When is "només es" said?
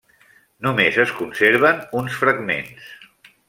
0.67-1.11